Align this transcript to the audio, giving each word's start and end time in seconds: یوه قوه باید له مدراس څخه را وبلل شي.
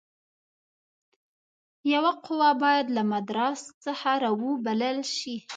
یوه 1.93 2.11
قوه 2.25 2.49
باید 2.63 2.87
له 2.95 3.03
مدراس 3.11 3.61
څخه 3.85 4.11
را 4.23 4.31
وبلل 4.43 4.99
شي. 5.15 5.35